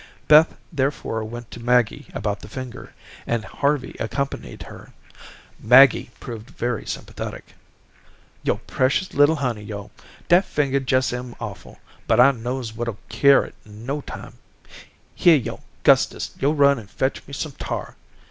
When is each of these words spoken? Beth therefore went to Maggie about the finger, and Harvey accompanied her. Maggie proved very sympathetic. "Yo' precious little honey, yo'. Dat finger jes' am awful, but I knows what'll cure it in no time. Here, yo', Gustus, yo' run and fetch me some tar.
Beth 0.27 0.55
therefore 0.73 1.23
went 1.23 1.51
to 1.51 1.59
Maggie 1.63 2.07
about 2.15 2.39
the 2.39 2.47
finger, 2.47 2.91
and 3.27 3.45
Harvey 3.45 3.95
accompanied 3.99 4.63
her. 4.63 4.93
Maggie 5.59 6.09
proved 6.19 6.49
very 6.49 6.87
sympathetic. 6.87 7.53
"Yo' 8.41 8.55
precious 8.65 9.13
little 9.13 9.35
honey, 9.35 9.61
yo'. 9.61 9.91
Dat 10.27 10.43
finger 10.45 10.81
jes' 10.89 11.13
am 11.13 11.35
awful, 11.39 11.77
but 12.07 12.19
I 12.19 12.31
knows 12.31 12.73
what'll 12.73 12.97
cure 13.09 13.45
it 13.45 13.53
in 13.63 13.85
no 13.85 14.01
time. 14.01 14.33
Here, 15.13 15.37
yo', 15.37 15.59
Gustus, 15.83 16.31
yo' 16.39 16.51
run 16.51 16.79
and 16.79 16.89
fetch 16.89 17.21
me 17.27 17.33
some 17.35 17.51
tar. 17.59 17.95